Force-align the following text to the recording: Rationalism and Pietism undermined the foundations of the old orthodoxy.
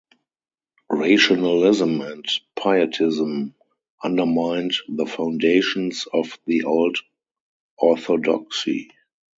Rationalism 0.89 2.01
and 2.01 2.25
Pietism 2.59 3.53
undermined 4.03 4.73
the 4.89 5.05
foundations 5.05 6.07
of 6.11 6.39
the 6.47 6.63
old 6.63 6.97
orthodoxy. 7.77 8.89